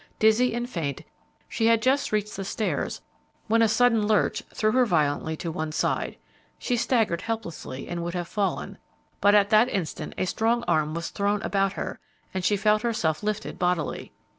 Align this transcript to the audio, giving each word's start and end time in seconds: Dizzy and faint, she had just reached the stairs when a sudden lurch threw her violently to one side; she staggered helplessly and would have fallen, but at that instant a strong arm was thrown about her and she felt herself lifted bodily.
Dizzy 0.17 0.55
and 0.55 0.67
faint, 0.67 1.03
she 1.47 1.67
had 1.67 1.79
just 1.79 2.11
reached 2.11 2.35
the 2.35 2.43
stairs 2.43 3.01
when 3.45 3.61
a 3.61 3.67
sudden 3.67 4.07
lurch 4.07 4.41
threw 4.51 4.71
her 4.71 4.83
violently 4.83 5.37
to 5.37 5.51
one 5.51 5.71
side; 5.71 6.17
she 6.57 6.75
staggered 6.75 7.21
helplessly 7.21 7.87
and 7.87 8.03
would 8.03 8.15
have 8.15 8.27
fallen, 8.27 8.79
but 9.19 9.35
at 9.35 9.51
that 9.51 9.69
instant 9.69 10.15
a 10.17 10.25
strong 10.25 10.63
arm 10.67 10.95
was 10.95 11.11
thrown 11.11 11.39
about 11.43 11.73
her 11.73 11.99
and 12.33 12.43
she 12.43 12.57
felt 12.57 12.81
herself 12.81 13.21
lifted 13.21 13.59
bodily. 13.59 14.11